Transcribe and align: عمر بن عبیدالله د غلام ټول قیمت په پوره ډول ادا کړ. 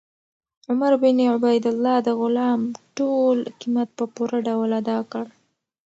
عمر 0.69 0.91
بن 1.03 1.17
عبیدالله 1.35 1.95
د 2.07 2.09
غلام 2.21 2.61
ټول 2.97 3.37
قیمت 3.59 3.89
په 3.97 4.05
پوره 4.13 4.37
ډول 4.47 4.69
ادا 4.79 4.99
کړ. 5.11 5.25